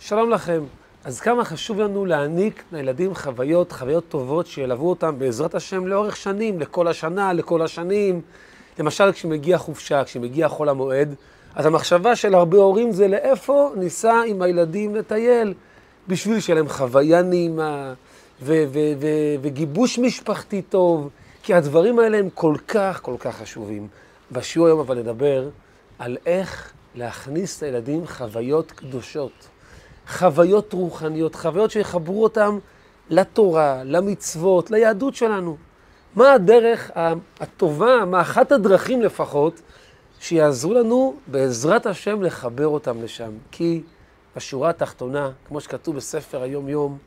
שלום 0.00 0.30
לכם. 0.30 0.64
אז 1.04 1.20
כמה 1.20 1.44
חשוב 1.44 1.80
לנו 1.80 2.06
להעניק 2.06 2.62
לילדים 2.72 3.14
חוויות, 3.14 3.72
חוויות 3.72 4.04
טובות 4.08 4.46
שילוו 4.46 4.90
אותם 4.90 5.18
בעזרת 5.18 5.54
השם 5.54 5.86
לאורך 5.86 6.16
שנים, 6.16 6.60
לכל 6.60 6.88
השנה, 6.88 7.32
לכל 7.32 7.62
השנים. 7.62 8.20
למשל, 8.78 9.12
כשמגיע 9.12 9.58
חופשה, 9.58 10.04
כשמגיע 10.04 10.48
חול 10.48 10.68
המועד, 10.68 11.14
אז 11.54 11.66
המחשבה 11.66 12.16
של 12.16 12.34
הרבה 12.34 12.58
הורים 12.58 12.92
זה 12.92 13.08
לאיפה 13.08 13.70
ניסע 13.76 14.22
עם 14.26 14.42
הילדים 14.42 14.94
לטייל, 14.94 15.54
בשביל 16.08 16.40
שיהיה 16.40 16.58
להם 16.58 16.68
חוויה 16.68 17.22
נעימה 17.22 17.94
ו- 18.42 18.64
ו- 18.68 18.92
ו- 19.00 19.34
וגיבוש 19.42 19.98
משפחתי 19.98 20.62
טוב, 20.62 21.08
כי 21.42 21.54
הדברים 21.54 21.98
האלה 21.98 22.18
הם 22.18 22.28
כל 22.34 22.54
כך, 22.68 23.00
כל 23.02 23.14
כך 23.18 23.36
חשובים. 23.36 23.88
בשיעור 24.32 24.68
היום 24.68 24.80
אבל 24.80 24.98
נדבר 24.98 25.48
על 25.98 26.16
איך 26.26 26.72
להכניס 26.94 27.62
לילדים 27.62 28.06
חוויות 28.06 28.72
קדושות, 28.72 29.48
חוויות 30.08 30.72
רוחניות, 30.72 31.34
חוויות 31.34 31.70
שיחברו 31.70 32.22
אותם 32.22 32.58
לתורה, 33.10 33.82
למצוות, 33.84 34.70
ליהדות 34.70 35.14
שלנו. 35.14 35.56
מה 36.14 36.32
הדרך 36.32 36.90
הטובה, 37.40 38.04
מה 38.04 38.20
אחת 38.20 38.52
הדרכים 38.52 39.02
לפחות, 39.02 39.60
שיעזרו 40.20 40.74
לנו 40.74 41.14
בעזרת 41.26 41.86
השם 41.86 42.22
לחבר 42.22 42.66
אותם 42.66 43.02
לשם. 43.02 43.30
כי 43.50 43.82
בשורה 44.36 44.70
התחתונה, 44.70 45.30
כמו 45.48 45.60
שכתוב 45.60 45.96
בספר 45.96 46.42
היום-יום, 46.42 46.98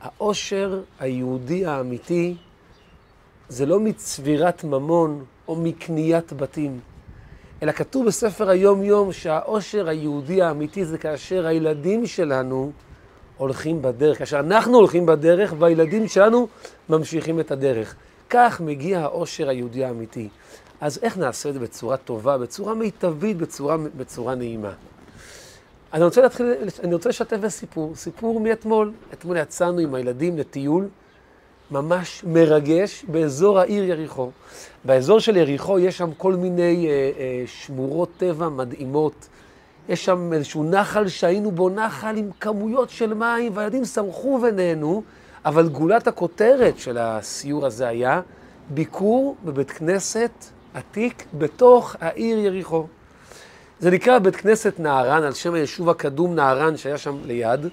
העושר 0.00 0.82
היהודי 1.00 1.66
האמיתי 1.66 2.36
זה 3.48 3.66
לא 3.66 3.80
מצבירת 3.80 4.64
ממון 4.64 5.24
או 5.48 5.56
מקניית 5.56 6.32
בתים, 6.32 6.80
אלא 7.62 7.72
כתוב 7.72 8.06
בספר 8.06 8.48
היום-יום 8.48 9.12
שהעושר 9.12 9.88
היהודי 9.88 10.42
האמיתי 10.42 10.84
זה 10.84 10.98
כאשר 10.98 11.46
הילדים 11.46 12.06
שלנו 12.06 12.72
הולכים 13.36 13.82
בדרך, 13.82 14.18
כאשר 14.18 14.40
אנחנו 14.40 14.76
הולכים 14.76 15.06
בדרך 15.06 15.54
והילדים 15.58 16.08
שלנו 16.08 16.48
ממשיכים 16.88 17.40
את 17.40 17.50
הדרך. 17.50 17.94
כך 18.30 18.60
מגיע 18.60 19.00
העושר 19.00 19.48
היהודי 19.48 19.84
האמיתי. 19.84 20.28
אז 20.80 20.98
איך 21.02 21.18
נעשה 21.18 21.48
את 21.48 21.54
זה 21.54 21.60
בצורה 21.60 21.96
טובה, 21.96 22.38
בצורה 22.38 22.74
מיטבית, 22.74 23.36
בצורה, 23.36 23.76
בצורה 23.96 24.34
נעימה? 24.34 24.72
אני 25.92 26.04
רוצה 26.04 26.22
להתחיל, 26.22 26.46
אני 26.84 26.94
רוצה 26.94 27.08
לשתף 27.08 27.36
בסיפור, 27.36 27.94
סיפור 27.94 28.40
מאתמול. 28.40 28.92
אתמול 29.12 29.36
יצאנו 29.36 29.78
עם 29.78 29.94
הילדים 29.94 30.38
לטיול 30.38 30.88
ממש 31.70 32.24
מרגש 32.26 33.04
באזור 33.08 33.58
העיר 33.58 33.84
יריחו. 33.84 34.30
באזור 34.84 35.20
של 35.20 35.36
יריחו 35.36 35.78
יש 35.78 35.98
שם 35.98 36.10
כל 36.16 36.34
מיני 36.34 36.86
אה, 36.88 36.92
אה, 36.92 37.44
שמורות 37.46 38.08
טבע 38.16 38.48
מדהימות. 38.48 39.28
יש 39.88 40.04
שם 40.04 40.32
איזשהו 40.32 40.64
נחל 40.64 41.08
שהיינו 41.08 41.50
בו, 41.50 41.68
נחל 41.68 42.16
עם 42.16 42.30
כמויות 42.40 42.90
של 42.90 43.14
מים, 43.14 43.52
והילדים 43.54 43.84
שמחו 43.84 44.40
ונהנו, 44.42 45.02
אבל 45.44 45.68
גולת 45.68 46.06
הכותרת 46.06 46.78
של 46.78 46.98
הסיור 46.98 47.66
הזה 47.66 47.88
היה 47.88 48.20
ביקור 48.70 49.36
בבית 49.44 49.70
כנסת 49.70 50.30
עתיק 50.74 51.24
בתוך 51.34 51.96
העיר 52.00 52.38
יריחו. 52.38 52.86
זה 53.80 53.90
נקרא 53.90 54.18
בית 54.18 54.36
כנסת 54.36 54.80
נהרן, 54.80 55.22
על 55.22 55.32
שם 55.32 55.54
היישוב 55.54 55.90
הקדום 55.90 56.34
נהרן 56.34 56.76
שהיה 56.76 56.98
שם 56.98 57.16
ליד. 57.24 57.66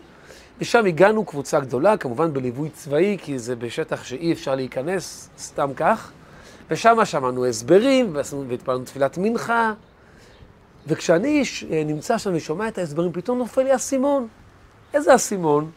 ושם 0.61 0.85
הגענו 0.85 1.25
קבוצה 1.25 1.59
גדולה, 1.59 1.97
כמובן 1.97 2.33
בליווי 2.33 2.69
צבאי, 2.69 3.17
כי 3.21 3.39
זה 3.39 3.55
בשטח 3.55 4.03
שאי 4.03 4.33
אפשר 4.33 4.55
להיכנס 4.55 5.29
סתם 5.37 5.71
כך. 5.75 6.11
ושם 6.69 7.05
שמענו 7.05 7.45
הסברים, 7.45 8.15
והתפללנו 8.47 8.85
תפילת 8.85 9.17
מנחה. 9.17 9.73
וכשאני 10.87 11.43
נמצא 11.85 12.17
שם 12.17 12.31
ושומע 12.35 12.67
את 12.67 12.77
ההסברים, 12.77 13.11
פתאום 13.11 13.37
נופל 13.37 13.63
לי 13.63 13.75
אסימון. 13.75 14.27
איזה 14.93 15.15
אסימון? 15.15 15.71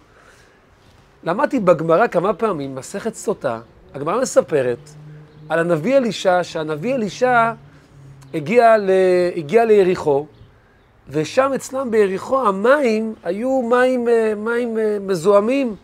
למדתי 1.24 1.60
בגמרא 1.60 2.06
כמה 2.06 2.34
פעמים, 2.34 2.74
מסכת 2.74 3.14
סוטה, 3.14 3.60
הגמרא 3.94 4.20
מספרת 4.20 4.90
על 5.48 5.58
הנביא 5.58 5.96
אלישע, 5.96 6.44
שהנביא 6.44 6.94
אלישע 6.94 7.53
הגיע, 8.34 8.78
ל... 8.78 8.91
הגיע 9.36 9.64
ליריחו, 9.64 10.26
ושם 11.08 11.52
אצלם 11.54 11.91
ביריחו 11.91 12.48
המים 12.48 13.14
היו 13.24 13.62
מים, 13.62 14.08
אה, 14.08 14.32
מים 14.36 14.78
אה, 14.78 14.98
מזוהמים, 15.00 15.76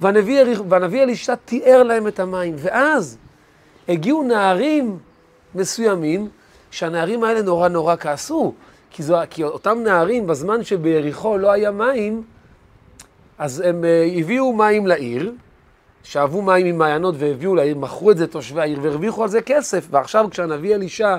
והנביא, 0.00 0.44
והנביא 0.68 1.02
אלישע 1.02 1.34
תיאר 1.34 1.82
להם 1.82 2.08
את 2.08 2.20
המים. 2.20 2.54
ואז 2.58 3.18
הגיעו 3.88 4.22
נערים 4.22 4.98
מסוימים, 5.54 6.28
שהנערים 6.70 7.24
האלה 7.24 7.42
נורא 7.42 7.68
נורא 7.68 7.96
כעסו, 7.96 8.54
כי, 8.90 9.02
זו, 9.02 9.16
כי 9.30 9.44
אותם 9.44 9.78
נערים, 9.84 10.26
בזמן 10.26 10.64
שביריחו 10.64 11.38
לא 11.38 11.50
היה 11.50 11.70
מים, 11.70 12.22
אז 13.38 13.60
הם 13.60 13.84
אה, 13.84 14.08
הביאו 14.16 14.52
מים 14.52 14.86
לעיר, 14.86 15.32
שאבו 16.02 16.42
מים 16.42 16.66
ממעיינות 16.66 17.14
והביאו 17.18 17.54
לעיר, 17.54 17.76
מכרו 17.76 18.10
את 18.10 18.16
זה 18.16 18.26
תושבי 18.26 18.60
העיר 18.60 18.78
והרוויחו 18.82 19.22
על 19.22 19.28
זה 19.28 19.42
כסף. 19.42 19.86
ועכשיו 19.90 20.28
כשהנביא 20.30 20.74
אלישע 20.74 21.16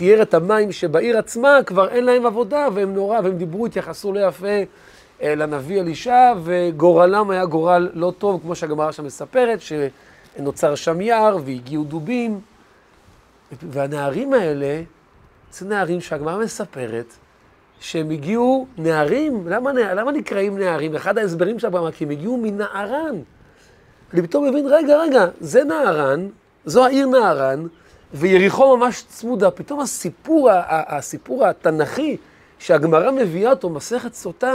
תיאר 0.00 0.22
את 0.22 0.34
המים 0.34 0.72
שבעיר 0.72 1.18
עצמה, 1.18 1.58
כבר 1.66 1.88
אין 1.88 2.04
להם 2.04 2.26
עבודה, 2.26 2.68
והם 2.74 2.94
נורא, 2.94 3.20
והם 3.24 3.36
דיברו, 3.36 3.66
התייחסו 3.66 4.12
לא 4.12 4.20
יפה 4.26 4.46
אה, 5.22 5.34
לנביא 5.34 5.80
אלישע, 5.80 6.32
וגורלם 6.42 7.30
היה 7.30 7.44
גורל 7.44 7.88
לא 7.94 8.12
טוב, 8.18 8.40
כמו 8.42 8.54
שהגמרא 8.54 8.92
שם 8.92 9.04
מספרת, 9.04 9.58
שנוצר 9.60 10.74
שם 10.74 11.00
יער 11.00 11.36
והגיעו 11.44 11.84
דובים. 11.84 12.40
והנערים 13.70 14.32
האלה, 14.34 14.82
זה 15.52 15.66
נערים 15.66 16.00
שהגמרא 16.00 16.38
מספרת, 16.38 17.14
שהם 17.80 18.10
הגיעו 18.10 18.66
נערים, 18.78 19.48
למה, 19.48 19.72
למה 19.72 20.12
נקראים 20.12 20.58
נערים? 20.58 20.94
אחד 20.94 21.18
ההסברים 21.18 21.58
של 21.58 21.66
הגמרא, 21.66 21.90
כי 21.90 22.04
הם 22.04 22.10
הגיעו 22.10 22.36
מנערן. 22.36 23.16
אני 24.12 24.22
פתאום 24.22 24.48
מבין, 24.48 24.66
רגע, 24.66 24.96
רגע, 24.98 25.26
זה 25.40 25.64
נערן, 25.64 26.28
זו 26.64 26.84
העיר 26.84 27.06
נערן, 27.06 27.66
ויריחו 28.14 28.76
ממש 28.76 29.04
צמודה. 29.08 29.50
פתאום 29.50 29.80
הסיפור, 29.80 30.48
הסיפור 30.68 31.46
התנ"כי 31.46 32.16
שהגמרא 32.58 33.10
מביאה 33.10 33.50
אותו, 33.50 33.70
מסכת 33.70 34.14
סוטה, 34.14 34.52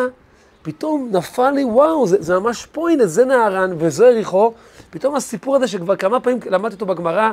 פתאום 0.61 1.09
נפל 1.11 1.51
לי, 1.51 1.63
וואו, 1.63 2.07
זה, 2.07 2.17
זה 2.19 2.39
ממש 2.39 2.65
פה, 2.65 2.89
הנה, 2.89 3.05
זה 3.05 3.25
נערן 3.25 3.73
וזה 3.77 4.05
יריחו. 4.05 4.53
פתאום 4.89 5.15
הסיפור 5.15 5.55
הזה 5.55 5.67
שכבר 5.67 5.95
כמה 5.95 6.19
פעמים 6.19 6.39
למדתי 6.45 6.73
אותו 6.73 6.85
בגמרא, 6.85 7.31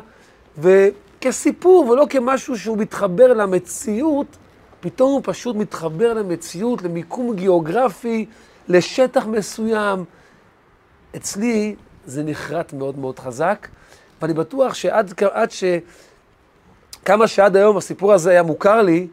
וכסיפור 0.58 1.88
ולא 1.88 2.06
כמשהו 2.10 2.58
שהוא 2.58 2.78
מתחבר 2.78 3.32
למציאות, 3.32 4.26
פתאום 4.80 5.12
הוא 5.12 5.20
פשוט 5.24 5.56
מתחבר 5.56 6.14
למציאות, 6.14 6.82
למיקום 6.82 7.36
גיאוגרפי, 7.36 8.26
לשטח 8.68 9.26
מסוים. 9.26 10.04
אצלי 11.16 11.74
זה 12.06 12.22
נחרט 12.22 12.72
מאוד 12.72 12.98
מאוד 12.98 13.18
חזק, 13.18 13.68
ואני 14.22 14.34
בטוח 14.34 14.74
שעד 14.74 15.12
עד 15.32 15.50
ש... 15.50 15.64
כמה 17.04 17.26
שעד 17.26 17.56
היום 17.56 17.76
הסיפור 17.76 18.12
הזה 18.12 18.30
היה 18.30 18.42
מוכר 18.42 18.82
לי, 18.82 19.08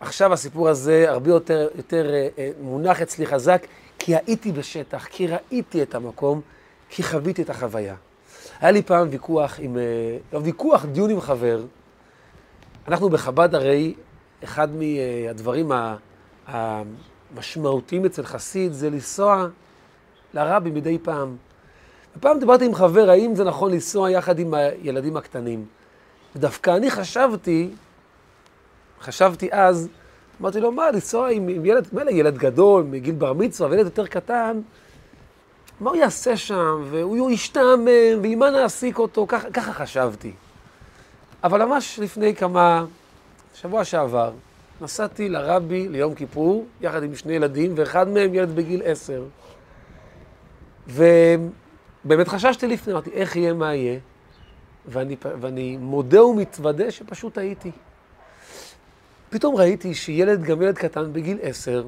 עכשיו 0.00 0.32
הסיפור 0.32 0.68
הזה 0.68 1.04
הרבה 1.08 1.30
יותר, 1.30 1.68
יותר 1.74 2.10
אה, 2.14 2.28
אה, 2.38 2.50
מונח 2.60 3.02
אצלי 3.02 3.26
חזק, 3.26 3.66
כי 3.98 4.16
הייתי 4.16 4.52
בשטח, 4.52 5.06
כי 5.10 5.26
ראיתי 5.26 5.82
את 5.82 5.94
המקום, 5.94 6.40
כי 6.88 7.02
חוויתי 7.02 7.42
את 7.42 7.50
החוויה. 7.50 7.94
היה 8.60 8.70
לי 8.70 8.82
פעם 8.82 9.08
ויכוח 9.10 9.56
עם, 9.58 9.78
אה, 9.78 9.82
לא 10.32 10.40
ויכוח, 10.42 10.84
דיון 10.84 11.10
עם 11.10 11.20
חבר. 11.20 11.62
אנחנו 12.88 13.08
בחב"ד 13.08 13.54
הרי, 13.54 13.94
אחד 14.44 14.68
מהדברים 14.74 15.72
המשמעותיים 16.46 18.04
אצל 18.04 18.22
חסיד 18.22 18.72
זה 18.72 18.90
לנסוע 18.90 19.46
לרבי 20.34 20.70
מדי 20.70 20.98
פעם. 20.98 21.36
ופעם 22.16 22.38
דיברתי 22.38 22.64
עם 22.64 22.74
חבר, 22.74 23.10
האם 23.10 23.34
זה 23.34 23.44
נכון 23.44 23.72
לנסוע 23.72 24.10
יחד 24.10 24.38
עם 24.38 24.54
הילדים 24.54 25.16
הקטנים. 25.16 25.66
ודווקא 26.36 26.76
אני 26.76 26.90
חשבתי, 26.90 27.70
חשבתי 29.00 29.48
אז, 29.52 29.88
אמרתי 30.40 30.60
לו, 30.60 30.72
מה, 30.72 30.90
לנסוע 30.90 31.30
עם, 31.30 31.48
עם 31.48 31.64
ילד, 31.64 31.88
מילא 31.92 32.10
ילד 32.10 32.38
גדול, 32.38 32.82
מגיל 32.82 33.14
בר 33.14 33.32
מצווה, 33.32 33.70
וילד 33.70 33.84
יותר 33.84 34.06
קטן, 34.06 34.60
מה 35.80 35.90
הוא 35.90 35.96
יעשה 35.96 36.36
שם, 36.36 36.84
והוא 36.90 37.30
ישתעמם, 37.30 38.22
ועם 38.22 38.38
מה 38.38 38.50
נעסיק 38.50 38.98
אותו, 38.98 39.26
ככה, 39.28 39.50
ככה 39.50 39.72
חשבתי. 39.72 40.32
אבל 41.44 41.64
ממש 41.64 41.98
לפני 41.98 42.34
כמה, 42.34 42.84
שבוע 43.54 43.84
שעבר, 43.84 44.32
נסעתי 44.80 45.28
לרבי 45.28 45.88
ליום 45.88 46.14
כיפור, 46.14 46.66
יחד 46.80 47.02
עם 47.02 47.14
שני 47.14 47.32
ילדים, 47.32 47.72
ואחד 47.76 48.08
מהם 48.08 48.34
ילד 48.34 48.56
בגיל 48.56 48.82
עשר. 48.84 49.24
ובאמת 50.86 52.28
חששתי 52.28 52.66
לפני, 52.66 52.92
אמרתי, 52.92 53.10
איך 53.10 53.36
יהיה, 53.36 53.52
מה 53.52 53.74
יהיה? 53.74 53.98
ואני, 54.86 55.16
ואני 55.40 55.76
מודה 55.76 56.24
ומתוודה 56.24 56.90
שפשוט 56.90 57.38
הייתי. 57.38 57.70
פתאום 59.30 59.56
ראיתי 59.56 59.94
שילד, 59.94 60.42
גם 60.42 60.62
ילד 60.62 60.78
קטן 60.78 61.12
בגיל 61.12 61.38
עשר, 61.42 61.86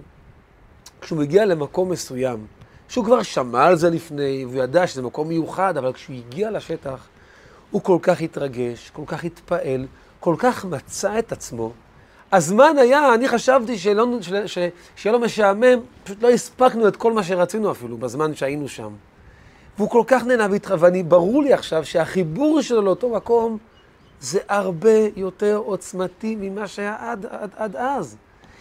כשהוא 1.00 1.18
מגיע 1.18 1.44
למקום 1.44 1.90
מסוים, 1.90 2.46
שהוא 2.88 3.04
כבר 3.04 3.22
שמע 3.22 3.64
על 3.64 3.76
זה 3.76 3.90
לפני, 3.90 4.44
והוא 4.48 4.62
ידע 4.62 4.86
שזה 4.86 5.02
מקום 5.02 5.28
מיוחד, 5.28 5.76
אבל 5.76 5.92
כשהוא 5.92 6.16
הגיע 6.16 6.50
לשטח, 6.50 7.06
הוא 7.70 7.82
כל 7.82 7.98
כך 8.02 8.20
התרגש, 8.20 8.90
כל 8.90 9.02
כך 9.06 9.24
התפעל, 9.24 9.86
כל 10.20 10.34
כך 10.38 10.64
מצא 10.64 11.18
את 11.18 11.32
עצמו. 11.32 11.72
הזמן 12.32 12.74
היה, 12.78 13.14
אני 13.14 13.28
חשבתי 13.28 13.78
שלא, 13.78 14.06
של, 14.20 14.46
ש, 14.46 14.58
שיהיה 14.96 15.12
לו 15.12 15.20
משעמם, 15.20 15.80
פשוט 16.04 16.22
לא 16.22 16.30
הספקנו 16.30 16.88
את 16.88 16.96
כל 16.96 17.12
מה 17.12 17.22
שרצינו 17.22 17.70
אפילו 17.70 17.96
בזמן 17.96 18.34
שהיינו 18.34 18.68
שם. 18.68 18.92
והוא 19.78 19.90
כל 19.90 20.02
כך 20.06 20.24
נהנה 20.24 20.46
והתח... 20.50 20.70
ואני, 20.78 21.02
ברור 21.02 21.42
לי 21.42 21.52
עכשיו 21.52 21.84
שהחיבור 21.84 22.62
שלו 22.62 22.82
לאותו 22.82 23.08
מקום 23.08 23.58
זה 24.20 24.38
הרבה 24.48 24.98
יותר 25.16 25.56
עוצמתי 25.56 26.36
ממה 26.40 26.68
שהיה 26.68 26.96
עד, 26.98 27.26
עד, 27.30 27.50
עד 27.56 27.76
אז. 27.76 28.16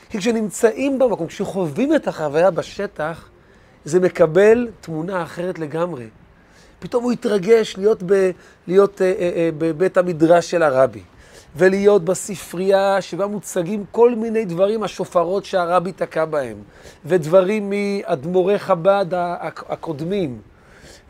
כי 0.09 0.17
כשנמצאים 0.17 0.99
במקום, 0.99 1.27
כשחווים 1.27 1.95
את 1.95 2.07
החוויה 2.07 2.51
בשטח, 2.51 3.29
זה 3.85 3.99
מקבל 3.99 4.67
תמונה 4.81 5.23
אחרת 5.23 5.59
לגמרי. 5.59 6.07
פתאום 6.79 7.03
הוא 7.03 7.11
התרגש 7.11 7.77
להיות, 7.77 8.03
ב, 8.05 8.31
להיות 8.67 9.01
אה, 9.01 9.13
אה, 9.19 9.31
אה, 9.35 9.49
בבית 9.57 9.97
המדרש 9.97 10.51
של 10.51 10.63
הרבי, 10.63 11.01
ולהיות 11.55 12.05
בספרייה 12.05 13.01
שבה 13.01 13.27
מוצגים 13.27 13.83
כל 13.91 14.15
מיני 14.15 14.45
דברים, 14.45 14.83
השופרות 14.83 15.45
שהרבי 15.45 15.91
תקע 15.91 16.25
בהם, 16.25 16.57
ודברים 17.05 17.69
מאדמו"רי 17.69 18.59
חב"ד 18.59 19.05
הקודמים. 19.69 20.41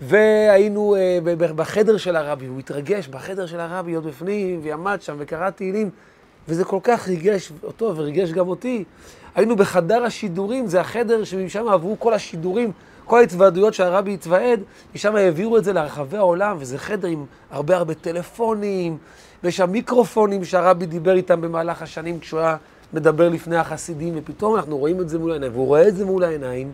והיינו 0.01 0.95
אה, 0.95 1.19
בחדר 1.35 1.97
של 1.97 2.15
הרבי, 2.15 2.45
הוא 2.45 2.59
התרגש 2.59 3.07
בחדר 3.07 3.45
של 3.45 3.59
הרבי, 3.59 3.93
עוד 3.93 4.07
בפנים, 4.07 4.59
ועמד 4.63 5.01
שם 5.01 5.15
וקרא 5.19 5.49
תהילים, 5.49 5.89
וזה 6.47 6.63
כל 6.63 6.79
כך 6.83 7.07
ריגש 7.07 7.51
אותו 7.63 7.93
וריגש 7.95 8.31
גם 8.31 8.47
אותי. 8.47 8.83
היינו 9.35 9.55
בחדר 9.55 10.03
השידורים, 10.03 10.67
זה 10.67 10.81
החדר 10.81 11.23
שמשם 11.23 11.67
עברו 11.67 11.99
כל 11.99 12.13
השידורים, 12.13 12.71
כל 13.05 13.19
ההתוועדויות 13.19 13.73
שהרבי 13.73 14.13
התוועד, 14.13 14.59
משם 14.95 15.15
העבירו 15.15 15.57
את 15.57 15.63
זה 15.63 15.73
לרחבי 15.73 16.17
העולם, 16.17 16.57
וזה 16.59 16.77
חדר 16.77 17.07
עם 17.07 17.25
הרבה 17.51 17.77
הרבה 17.77 17.93
טלפונים, 17.93 18.97
ויש 19.43 19.57
שם 19.57 19.71
מיקרופונים 19.71 20.45
שהרבי 20.45 20.85
דיבר 20.85 21.15
איתם 21.15 21.41
במהלך 21.41 21.81
השנים 21.81 22.19
כשהוא 22.19 22.39
היה 22.39 22.57
מדבר 22.93 23.29
לפני 23.29 23.57
החסידים, 23.57 24.13
ופתאום 24.17 24.55
אנחנו 24.55 24.77
רואים 24.77 25.01
את 25.01 25.09
זה 25.09 25.19
מול 25.19 25.31
העיניים, 25.31 25.51
והוא 25.53 25.67
רואה 25.67 25.87
את 25.87 25.95
זה 25.95 26.05
מול 26.05 26.23
העיניים, 26.23 26.71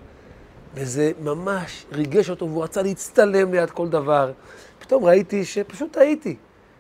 וזה 0.73 1.12
ממש 1.19 1.85
ריגש 1.91 2.29
אותו, 2.29 2.50
והוא 2.50 2.63
רצה 2.63 2.81
להצטלם 2.81 3.53
ליד 3.53 3.69
כל 3.69 3.89
דבר. 3.89 4.31
פתאום 4.79 5.06
ראיתי 5.06 5.45
שפשוט 5.45 5.94
טעיתי, 5.94 6.35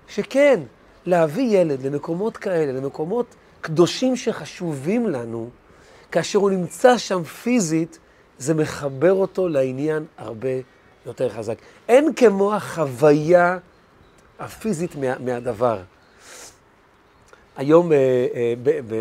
שכן, 0.07 0.59
להביא 1.05 1.57
ילד 1.59 1.85
למקומות 1.85 2.37
כאלה, 2.37 2.71
למקומות 2.71 3.25
קדושים 3.61 4.15
שחשובים 4.15 5.07
לנו, 5.07 5.49
כאשר 6.11 6.39
הוא 6.39 6.51
נמצא 6.51 6.97
שם 6.97 7.23
פיזית, 7.23 7.99
זה 8.37 8.53
מחבר 8.53 9.13
אותו 9.13 9.47
לעניין 9.47 10.05
הרבה 10.17 10.49
יותר 11.05 11.29
חזק. 11.29 11.57
אין 11.87 12.13
כמו 12.13 12.53
החוויה 12.53 13.57
הפיזית 14.39 14.95
מה, 14.95 15.19
מהדבר. 15.19 15.81
היום, 17.57 17.91
אה, 17.91 17.97
אה, 18.35 18.53
ב, 18.63 18.69
ב, 18.69 18.95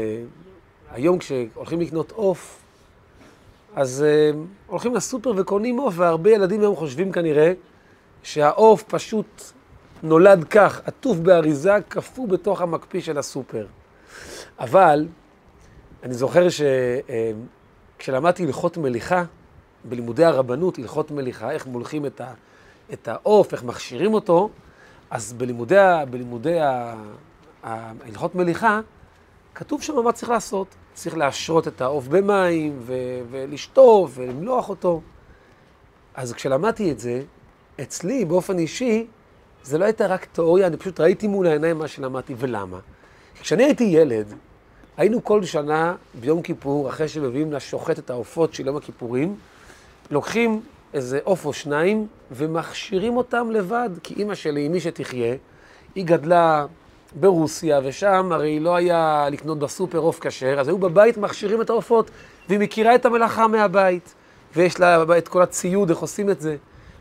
היום 0.90 1.18
כשהולכים 1.18 1.80
לקנות 1.80 2.12
עוף, 2.12 2.59
אז 3.74 4.04
אה, 4.06 4.30
הולכים 4.66 4.94
לסופר 4.94 5.32
וקונים 5.36 5.78
עוף, 5.78 5.94
והרבה 5.96 6.30
ילדים 6.30 6.60
היום 6.60 6.76
חושבים 6.76 7.12
כנראה 7.12 7.52
שהעוף 8.22 8.82
פשוט 8.82 9.42
נולד 10.02 10.44
כך, 10.44 10.80
עטוף 10.84 11.18
באריזה, 11.18 11.74
קפוא 11.88 12.28
בתוך 12.28 12.60
המקפיא 12.60 13.00
של 13.00 13.18
הסופר. 13.18 13.66
אבל 14.58 15.06
אני 16.02 16.14
זוכר 16.14 16.46
שכשלמדתי 17.98 18.44
הלכות 18.44 18.76
מליחה, 18.76 19.24
בלימודי 19.84 20.24
הרבנות, 20.24 20.78
הלכות 20.78 21.10
מליחה, 21.10 21.50
איך 21.50 21.66
מולכים 21.66 22.06
את 22.92 23.08
העוף, 23.08 23.52
איך 23.52 23.64
מכשירים 23.64 24.14
אותו, 24.14 24.50
אז 25.10 25.32
בלימודי, 25.32 25.76
בלימודי 26.10 26.58
הלכות 27.62 28.34
מליחה, 28.34 28.80
כתוב 29.54 29.82
שם 29.82 30.04
מה 30.04 30.12
צריך 30.12 30.30
לעשות. 30.30 30.74
צריך 30.94 31.16
להשרות 31.16 31.68
את 31.68 31.80
העוף 31.80 32.06
במים, 32.06 32.78
ו- 32.80 33.20
ולשטוף, 33.30 34.10
ולמלוח 34.14 34.68
אותו. 34.68 35.00
אז 36.14 36.32
כשלמדתי 36.32 36.90
את 36.90 37.00
זה, 37.00 37.22
אצלי, 37.80 38.24
באופן 38.24 38.58
אישי, 38.58 39.06
זה 39.62 39.78
לא 39.78 39.84
הייתה 39.84 40.06
רק 40.06 40.24
תיאוריה, 40.24 40.66
אני 40.66 40.76
פשוט 40.76 41.00
ראיתי 41.00 41.26
מול 41.26 41.46
העיניים 41.46 41.78
מה 41.78 41.88
שלמדתי, 41.88 42.34
ולמה? 42.38 42.78
כשאני 43.40 43.64
הייתי 43.64 43.84
ילד, 43.84 44.34
היינו 44.96 45.24
כל 45.24 45.44
שנה 45.44 45.96
ביום 46.20 46.42
כיפור, 46.42 46.88
אחרי 46.88 47.08
שמביאים 47.08 47.52
לשוחט 47.52 47.98
את 47.98 48.10
העופות 48.10 48.54
של 48.54 48.66
יום 48.66 48.76
הכיפורים, 48.76 49.36
לוקחים 50.10 50.60
איזה 50.94 51.18
עוף 51.24 51.46
או 51.46 51.52
שניים 51.52 52.06
ומכשירים 52.30 53.16
אותם 53.16 53.50
לבד, 53.50 53.90
כי 54.02 54.14
אימא 54.14 54.34
שלי, 54.34 54.68
מי 54.68 54.80
שתחיה, 54.80 55.34
היא 55.94 56.04
גדלה 56.04 56.66
ברוסיה, 57.14 57.80
ושם 57.84 58.32
הרי 58.32 58.60
לא 58.60 58.76
היה 58.76 59.26
לקנות 59.30 59.58
בסופר 59.58 59.98
עוף 59.98 60.18
כשר, 60.20 60.60
אז 60.60 60.68
היו 60.68 60.78
בבית 60.78 61.16
מכשירים 61.16 61.60
את 61.60 61.70
העופות, 61.70 62.10
והיא 62.48 62.60
מכירה 62.60 62.94
את 62.94 63.06
המלאכה 63.06 63.46
מהבית, 63.46 64.14
ויש 64.56 64.80
לה 64.80 65.18
את 65.18 65.28
כל 65.28 65.42
הציוד, 65.42 65.90
איך 65.90 65.98
עושים 65.98 66.30
את 66.30 66.40
זה. 66.40 66.56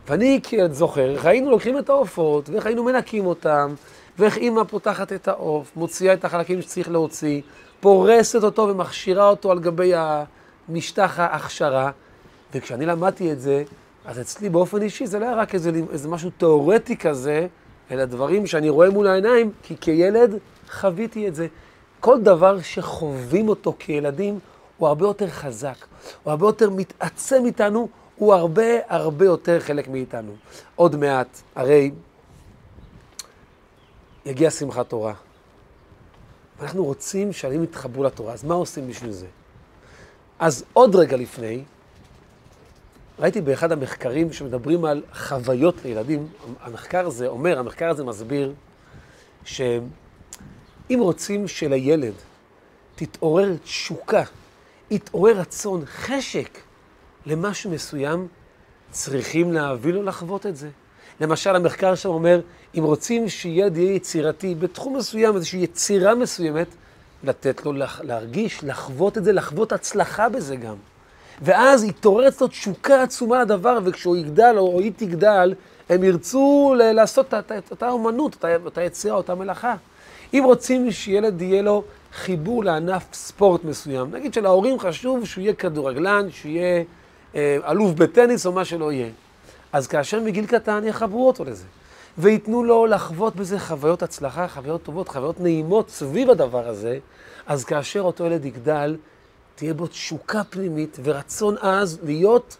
ואני 0.08 0.40
זוכר, 0.72 1.12
איך 1.12 1.26
היינו 1.26 1.52
לוקחים 1.52 1.78
את 1.78 1.90
העופות, 1.90 2.50
ואיך 2.50 2.66
היינו 2.66 2.84
מנקים 2.84 3.26
אותם, 3.26 3.74
ואיך 4.20 4.38
אימא 4.38 4.64
פותחת 4.64 5.14
את 5.14 5.28
העוף, 5.28 5.72
מוציאה 5.76 6.14
את 6.14 6.26
החלקים 6.26 6.62
שצריך 6.62 6.90
להוציא, 6.90 7.42
פורסת 7.80 8.44
אותו 8.44 8.62
ומכשירה 8.62 9.30
אותו 9.30 9.52
על 9.52 9.60
גבי 9.60 9.92
המשטח 9.96 11.20
ההכשרה. 11.20 11.92
וכשאני 12.54 12.86
למדתי 12.86 13.32
את 13.32 13.42
זה, 13.42 13.64
אז 14.06 14.20
אצלי 14.20 14.50
באופן 14.50 14.82
אישי 14.82 15.08
זה 15.08 15.20
לא 15.20 15.26
היה 15.26 15.36
רק 15.36 15.56
איזה, 15.56 15.72
איזה 15.92 16.08
משהו 16.10 16.30
תיאורטי 16.38 16.98
כזה, 16.98 17.48
אלא 17.92 18.06
דברים 18.06 18.48
שאני 18.48 18.70
רואה 18.70 18.90
מול 18.90 19.08
העיניים, 19.08 19.52
כי 19.64 19.78
כילד 19.78 20.34
חוויתי 20.72 21.28
את 21.28 21.36
זה. 21.36 21.48
כל 22.00 22.22
דבר 22.22 22.62
שחווים 22.62 23.50
אותו 23.50 23.74
כילדים 23.80 24.40
הוא 24.78 24.88
הרבה 24.88 25.06
יותר 25.06 25.28
חזק, 25.28 25.76
הוא 26.24 26.32
הרבה 26.32 26.48
יותר 26.48 26.70
מתעצם 26.70 27.46
איתנו, 27.46 27.90
הוא 28.16 28.34
הרבה 28.34 28.64
הרבה 28.88 29.26
יותר 29.26 29.60
חלק 29.60 29.88
מאיתנו. 29.88 30.32
עוד 30.76 30.96
מעט, 30.96 31.42
הרי 31.56 31.92
יגיע 34.26 34.52
שמחת 34.52 34.90
תורה. 34.90 35.14
אנחנו 36.62 36.86
רוצים 36.86 37.34
שהילדים 37.34 37.64
יתחברו 37.64 38.04
לתורה, 38.04 38.34
אז 38.34 38.44
מה 38.44 38.54
עושים 38.54 38.88
בשביל 38.88 39.12
זה? 39.12 39.28
אז 40.40 40.66
עוד 40.74 40.96
רגע 40.96 41.18
לפני, 41.18 41.64
ראיתי 43.20 43.42
באחד 43.42 43.72
המחקרים 43.72 44.34
שמדברים 44.34 44.86
על 44.86 45.02
חוויות 45.14 45.76
לילדים, 45.86 46.28
המחקר 46.62 47.08
הזה 47.08 47.28
אומר, 47.28 47.60
המחקר 47.60 47.90
הזה 47.90 48.04
מסביר, 48.04 48.54
שאם 49.46 51.00
רוצים 51.00 51.48
שלילד 51.48 52.14
תתעורר 52.96 53.56
תשוקה, 53.64 54.24
יתעורר 54.92 55.40
רצון, 55.40 55.86
חשק 55.86 56.60
למשהו 57.26 57.72
מסוים, 57.72 58.28
צריכים 58.92 59.54
להביא 59.54 59.94
לו 59.94 60.04
לחוות 60.04 60.46
את 60.46 60.56
זה. 60.56 60.70
למשל, 61.22 61.56
המחקר 61.56 61.96
שם 61.96 62.10
אומר, 62.10 62.42
אם 62.78 62.84
רוצים 62.84 63.30
שילד 63.30 63.78
יהיה 63.78 63.96
יצירתי 63.96 64.56
בתחום 64.56 64.96
מסוים, 64.96 65.36
איזושהי 65.36 65.60
יצירה 65.60 66.16
מסוימת, 66.16 66.68
לתת 67.24 67.66
לו 67.66 67.74
להרגיש, 68.02 68.64
לחוות 68.64 69.18
את 69.18 69.24
זה, 69.24 69.32
לחוות 69.32 69.72
הצלחה 69.72 70.30
בזה 70.30 70.56
גם. 70.56 70.76
ואז 71.42 71.84
יתעורר 71.84 72.28
אצלו 72.28 72.48
תשוקה 72.48 73.04
עצומה 73.04 73.42
לדבר, 73.42 73.80
וכשהוא 73.84 74.18
יגדל 74.18 74.56
או 74.58 74.80
היא 74.80 74.92
תגדל, 74.96 75.54
הם 75.90 76.04
ירצו 76.04 76.74
לעשות 76.78 77.34
את 77.34 77.72
אותה 77.72 77.90
אומנות, 77.90 78.46
אותה 78.66 78.82
יצירה, 78.82 79.16
אותה 79.18 79.36
מלאכה. 79.36 79.76
אם 80.34 80.42
רוצים 80.46 80.92
שילד 80.92 81.42
יהיה 81.42 81.62
לו 81.62 81.84
חיבור 82.14 82.64
לענף 82.64 83.14
ספורט 83.14 83.64
מסוים, 83.64 84.12
נגיד 84.12 84.34
שלהורים 84.34 84.80
חשוב 84.80 85.26
שהוא 85.26 85.42
יהיה 85.42 85.54
כדורגלן, 85.54 86.28
שהוא 86.32 86.52
יהיה 86.52 86.84
אה, 87.36 87.58
אלוף 87.70 87.92
בטניס 87.92 88.46
או 88.46 88.52
מה 88.52 88.66
שלא 88.66 88.92
יהיה, 88.92 89.10
אז 89.74 89.88
כאשר 89.88 90.20
מגיל 90.20 90.46
קטן 90.46 90.84
יחברו 90.86 91.28
אותו 91.28 91.46
לזה. 91.46 91.66
וייתנו 92.18 92.64
לו 92.64 92.86
לחוות 92.86 93.36
בזה 93.36 93.60
חוויות 93.60 94.04
הצלחה, 94.04 94.48
חוויות 94.48 94.84
טובות, 94.84 95.10
חוויות 95.10 95.40
נעימות 95.40 95.90
סביב 95.90 96.30
הדבר 96.30 96.68
הזה, 96.68 96.98
אז 97.48 97.66
כאשר 97.66 98.02
אותו 98.02 98.26
ילד 98.26 98.46
יגדל, 98.46 98.98
תהיה 99.60 99.74
בו 99.74 99.88
תשוקה 99.88 100.44
פנימית 100.44 100.98
ורצון 101.04 101.58
עז 101.58 102.00
להיות, 102.04 102.58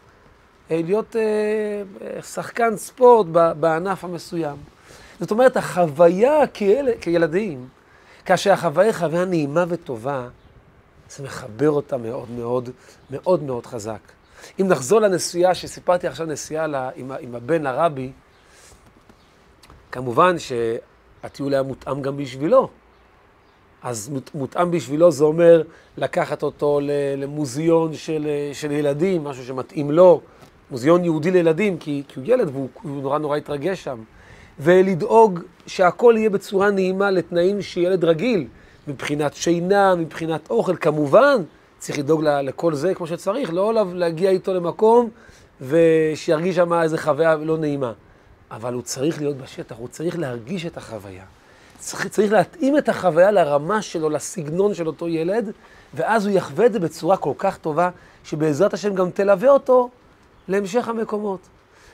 אה, 0.70 0.80
להיות 0.84 1.16
אה, 1.16 2.22
שחקן 2.22 2.76
ספורט 2.76 3.26
בענף 3.60 4.04
המסוים. 4.04 4.56
זאת 5.20 5.30
אומרת, 5.30 5.56
החוויה 5.56 6.46
כיל, 6.46 6.88
כילדים, 7.00 7.68
כאשר 8.24 8.52
החוויה 8.52 8.86
היא 8.86 8.94
חוויה 8.94 9.24
נעימה 9.24 9.64
וטובה, 9.68 10.28
זה 11.10 11.24
מחבר 11.24 11.70
אותה 11.70 11.96
מאוד 11.96 12.30
מאוד 12.30 12.70
מאוד 13.10 13.42
מאוד 13.42 13.66
חזק. 13.66 14.00
אם 14.60 14.68
נחזור 14.68 15.00
לנסיעה 15.00 15.54
שסיפרתי 15.54 16.06
עכשיו, 16.06 16.26
נסיעה 16.26 16.66
לה, 16.66 16.90
עם, 16.94 17.12
עם 17.20 17.34
הבן 17.34 17.62
לרבי, 17.62 18.12
כמובן 19.92 20.36
שהטיול 20.38 21.52
היה 21.52 21.62
מותאם 21.62 22.02
גם 22.02 22.16
בשבילו. 22.16 22.70
אז 23.82 24.10
מותאם 24.34 24.70
בשבילו 24.70 25.10
זה 25.10 25.24
אומר 25.24 25.62
לקחת 25.98 26.42
אותו 26.42 26.80
למוזיאון 27.16 27.94
של, 27.94 28.26
של 28.52 28.70
ילדים, 28.70 29.24
משהו 29.24 29.44
שמתאים 29.44 29.90
לו, 29.90 30.20
מוזיאון 30.70 31.04
יהודי 31.04 31.30
לילדים, 31.30 31.78
כי, 31.78 32.02
כי 32.08 32.20
הוא 32.20 32.26
ילד 32.28 32.50
והוא 32.52 32.68
נורא 33.02 33.18
נורא 33.18 33.36
התרגש 33.36 33.84
שם. 33.84 33.98
ולדאוג 34.60 35.40
שהכל 35.66 36.14
יהיה 36.16 36.30
בצורה 36.30 36.70
נעימה 36.70 37.10
לתנאים 37.10 37.62
שילד 37.62 38.04
רגיל, 38.04 38.46
מבחינת 38.88 39.34
שינה, 39.34 39.94
מבחינת 39.94 40.50
אוכל, 40.50 40.76
כמובן, 40.76 41.42
צריך 41.78 41.98
לדאוג 41.98 42.24
לכל 42.24 42.74
זה 42.74 42.94
כמו 42.94 43.06
שצריך, 43.06 43.52
לא 43.52 43.74
להגיע 43.94 44.30
איתו 44.30 44.54
למקום 44.54 45.10
ושירגיש 45.60 46.56
שם 46.56 46.72
איזה 46.72 46.98
חוויה 46.98 47.34
לא 47.34 47.58
נעימה. 47.58 47.92
אבל 48.50 48.74
הוא 48.74 48.82
צריך 48.82 49.20
להיות 49.20 49.36
בשטח, 49.36 49.76
הוא 49.78 49.88
צריך 49.88 50.18
להרגיש 50.18 50.66
את 50.66 50.76
החוויה. 50.76 51.24
צריך, 51.80 52.06
צריך 52.06 52.32
להתאים 52.32 52.78
את 52.78 52.88
החוויה 52.88 53.30
לרמה 53.30 53.82
שלו, 53.82 54.10
לסגנון 54.10 54.74
של 54.74 54.86
אותו 54.86 55.08
ילד, 55.08 55.52
ואז 55.94 56.26
הוא 56.26 56.34
יחווה 56.34 56.66
את 56.66 56.72
זה 56.72 56.80
בצורה 56.80 57.16
כל 57.16 57.32
כך 57.38 57.56
טובה, 57.58 57.90
שבעזרת 58.24 58.74
השם 58.74 58.94
גם 58.94 59.10
תלווה 59.10 59.48
אותו 59.48 59.90
להמשך 60.48 60.88
המקומות. 60.88 61.40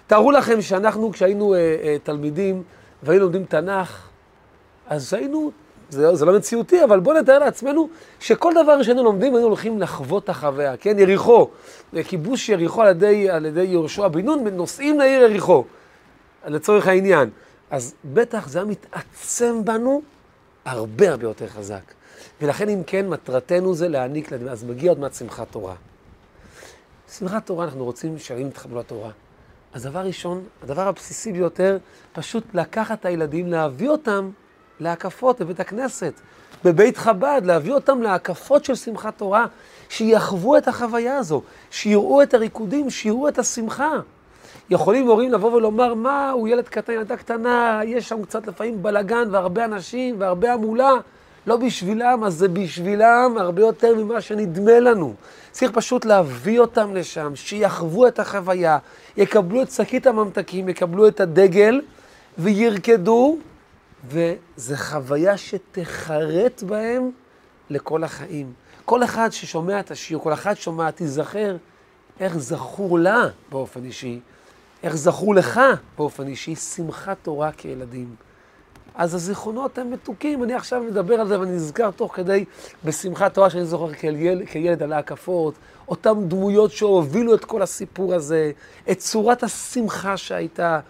תארו 0.07 0.33
לכם 0.33 0.63
שאנחנו, 0.63 1.13
כשהיינו 1.13 1.55
אה, 1.55 1.59
אה, 1.59 1.97
תלמידים 2.03 2.63
והיינו 3.03 3.25
לומדים 3.25 3.45
תנ"ך, 3.45 4.09
אז 4.89 5.15
היינו, 5.15 5.51
זה, 5.91 6.15
זה 6.15 6.25
לא 6.25 6.37
מציאותי, 6.37 6.85
אבל 6.85 7.01
בואו 7.01 7.21
נתאר 7.21 7.39
לעצמנו 7.39 7.89
שכל 8.21 8.53
דבר 8.63 8.83
שהיינו 8.83 9.05
לומדים, 9.05 9.35
היינו 9.35 9.49
הולכים 9.49 9.81
לחוות 9.81 10.25
את 10.25 10.29
החוויה, 10.29 10.77
כן? 10.77 10.99
יריחו, 10.99 11.49
כיבוש 12.05 12.49
יריחו 12.49 12.83
על 12.83 12.89
ידי, 12.89 13.29
ידי 13.45 13.63
יהושע 13.63 14.09
בן 14.09 14.25
נון, 14.25 14.49
נוסעים 14.49 14.99
לעיר 14.99 15.23
יריחו, 15.23 15.65
לצורך 16.47 16.87
העניין. 16.87 17.31
אז 17.71 17.95
בטח 18.05 18.49
זה 18.49 18.59
היה 18.59 18.67
מתעצם 18.67 19.65
בנו 19.65 20.03
הרבה 20.65 21.11
הרבה 21.11 21.25
יותר 21.25 21.47
חזק. 21.47 21.83
ולכן 22.41 22.69
אם 22.69 22.83
כן, 22.87 23.09
מטרתנו 23.09 23.75
זה 23.75 23.89
להעניק 23.89 24.33
להם, 24.33 24.49
אז 24.49 24.65
מגיע 24.65 24.91
עוד 24.91 24.99
מעט 24.99 25.15
שמחת 25.15 25.47
תורה. 25.51 25.75
שמחת 27.19 27.47
תורה, 27.47 27.65
אנחנו 27.65 27.85
רוצים 27.85 28.19
שהילדים 28.19 28.49
יתחברו 28.49 28.79
לתורה. 28.79 29.11
אז 29.73 29.83
דבר 29.83 30.01
ראשון, 30.01 30.45
הדבר 30.63 30.89
הבסיסי 30.89 31.33
ביותר, 31.33 31.79
פשוט 32.13 32.45
לקחת 32.55 33.01
את 33.01 33.05
הילדים, 33.05 33.47
להביא 33.47 33.89
אותם 33.89 34.31
להקפות 34.81 35.41
בבית 35.41 35.61
הכנסת, 35.61 36.13
בבית 36.65 36.97
חב"ד, 36.97 37.41
להביא 37.45 37.73
אותם 37.73 38.03
להקפות 38.03 38.65
של 38.65 38.75
שמחת 38.75 39.19
תורה, 39.19 39.47
שיחוו 39.89 40.57
את 40.57 40.69
החוויה 40.69 41.19
הזו, 41.19 41.43
שיראו 41.71 42.23
את 42.23 42.35
הריקודים, 42.35 42.91
שיראו 42.91 43.29
את 43.29 43.39
השמחה. 43.39 44.01
יכולים 44.71 45.07
הורים 45.07 45.33
לבוא 45.33 45.53
ולומר, 45.53 45.95
מה, 45.95 46.31
הוא 46.31 46.49
ילד 46.49 46.69
קטן, 46.69 46.93
ילדה 46.93 47.17
קטנה, 47.17 47.81
יש 47.85 48.09
שם 48.09 48.23
קצת 48.23 48.47
לפעמים 48.47 48.83
בלגן 48.83 49.29
והרבה 49.31 49.65
אנשים 49.65 50.17
והרבה 50.19 50.53
המולה. 50.53 50.93
לא 51.47 51.57
בשבילם, 51.57 52.25
אז 52.25 52.35
זה 52.35 52.49
בשבילם 52.49 53.35
הרבה 53.39 53.63
יותר 53.63 53.95
ממה 53.95 54.21
שנדמה 54.21 54.81
לנו. 54.81 55.15
צריך 55.51 55.73
פשוט 55.73 56.05
להביא 56.05 56.61
אותם 56.61 56.95
לשם, 56.95 57.33
שיחוו 57.37 58.07
את 58.07 58.19
החוויה, 58.19 58.79
יקבלו 59.17 59.63
את 59.63 59.71
שקית 59.71 60.07
הממתקים, 60.07 60.69
יקבלו 60.69 61.09
את 61.09 61.21
הדגל 61.21 61.81
וירקדו, 62.39 63.39
וזו 64.09 64.75
חוויה 64.77 65.37
שתחרט 65.37 66.63
בהם 66.63 67.11
לכל 67.71 68.05
החיים. 68.05 68.53
כל 68.85 69.05
אחד 69.05 69.29
ששומע 69.33 69.81
את 69.81 69.91
השיר, 69.91 70.19
כל 70.19 70.33
אחד 70.33 70.55
שומע, 70.55 70.91
תיזכר 70.91 71.57
איך 72.21 72.39
זכור 72.39 72.99
לה 72.99 73.23
באופן 73.51 73.85
אישי, 73.85 74.21
איך 74.87 74.97
זכור 74.97 75.35
לך 75.35 75.61
באופן 75.99 76.27
אישי 76.27 76.55
שמחת 76.55 77.17
תורה 77.23 77.53
כילדים. 77.53 78.15
אז 78.95 79.15
הזיכרונות 79.15 79.79
הם 79.79 79.91
מתוקים. 79.91 80.45
אני 80.45 80.55
עכשיו 80.55 80.83
מדבר 80.83 81.15
על 81.15 81.29
זה 81.29 81.41
ואני 81.41 81.51
נזכר 81.51 81.91
תוך 81.91 82.17
כדי 82.17 82.45
בשמחת 82.85 83.35
תורה 83.35 83.51
שאני 83.51 83.65
זוכר 83.65 83.93
כילד, 83.93 84.49
כילד 84.49 84.83
על 84.83 84.93
ההקפות, 84.93 85.55
אותן 85.89 86.29
דמויות 86.29 86.71
שהובילו 86.71 87.35
את 87.35 87.45
כל 87.45 87.63
הסיפור 87.63 88.15
הזה, 88.15 88.51
את 88.91 88.99
צורת 88.99 89.43
השמחה 89.43 90.17
שהייתה. 90.17 90.81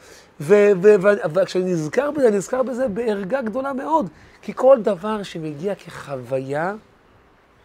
וכשאני 0.40 1.72
נזכר 1.72 2.10
בזה, 2.10 2.28
אני 2.28 2.36
נזכר 2.36 2.62
בזה 2.62 2.88
בערגה 2.88 3.42
גדולה 3.42 3.72
מאוד, 3.72 4.08
כי 4.42 4.52
כל 4.54 4.78
דבר 4.82 5.22
שמגיע 5.22 5.74
כחוויה 5.74 6.74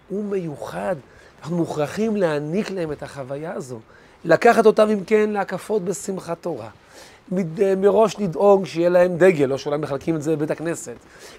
הוא 0.10 0.24
מיוחד. 0.24 0.96
אנחנו 1.42 1.58
מוכרחים 1.58 2.16
להעניק 2.16 2.72
להם 2.72 2.92
את 2.92 3.04
החוויה 3.04 3.54
הזו. 3.54 3.80
לקחת 4.26 4.66
אותם, 4.66 4.90
אם 4.90 5.04
כן, 5.04 5.30
להקפות 5.30 5.86
בשמחת 5.86 6.38
תורה. 6.42 6.70
אה, 7.38 7.76
מראש 7.78 8.20
לדאוג 8.20 8.66
שיהיה 8.66 8.90
להם 8.90 9.18
דגל, 9.18 9.52
או 9.52 9.58
שאולי 9.58 9.78
מחלקים 9.78 10.16
את 10.16 10.22
זה 10.22 10.36
בבית 10.36 10.52
הכנסת. 10.52 10.96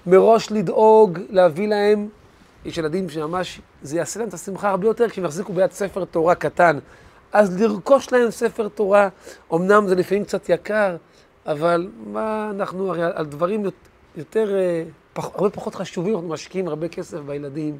מראש 0.07 0.51
לדאוג 0.51 1.19
להביא 1.29 1.67
להם, 1.67 2.09
יש 2.65 2.77
ילדים 2.77 3.09
שממש, 3.09 3.61
זה 3.81 3.97
יעשה 3.97 4.19
להם 4.19 4.29
את 4.29 4.33
השמחה 4.33 4.69
הרבה 4.69 4.87
יותר 4.87 5.09
כשהם 5.09 5.25
יחזיקו 5.25 5.53
ביד 5.53 5.71
ספר 5.71 6.05
תורה 6.05 6.35
קטן. 6.35 6.79
אז 7.33 7.61
לרכוש 7.61 8.11
להם 8.11 8.31
ספר 8.31 8.67
תורה, 8.67 9.09
אמנם 9.53 9.87
זה 9.87 9.95
לפעמים 9.95 10.23
קצת 10.23 10.49
יקר, 10.49 10.95
אבל 11.45 11.89
מה 12.07 12.51
אנחנו, 12.55 12.89
הרי 12.89 13.03
על 13.13 13.25
דברים 13.25 13.63
יותר, 14.15 14.55
אה, 14.55 14.83
פח, 15.13 15.25
הרבה 15.35 15.49
פחות 15.49 15.75
חשובים, 15.75 16.13
אנחנו 16.13 16.29
משקיעים 16.29 16.67
הרבה 16.67 16.87
כסף 16.87 17.17
בילדים. 17.17 17.77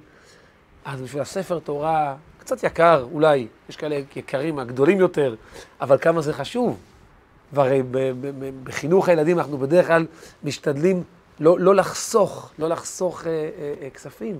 אז 0.86 1.02
בשביל 1.02 1.22
הספר 1.22 1.60
תורה, 1.60 2.16
קצת 2.44 2.64
יקר 2.64 3.08
אולי, 3.12 3.48
יש 3.70 3.76
כאלה 3.76 4.00
יקרים, 4.16 4.60
הגדולים 4.60 5.00
יותר, 5.00 5.36
אבל 5.82 5.98
כמה 5.98 6.22
זה 6.22 6.34
חשוב. 6.34 6.78
והרי 7.54 7.84
בחינוך 8.64 9.10
הילדים 9.10 9.40
אנחנו 9.40 9.58
בדרך 9.58 9.88
כלל 9.88 10.06
משתדלים 10.44 11.04
לא, 11.40 11.60
לא 11.60 11.76
לחסוך, 11.76 12.52
לא 12.60 12.70
לחסוך 12.70 13.28
אה, 13.28 13.32
אה, 13.32 13.74
אה, 13.82 13.90
כספים. 13.90 14.40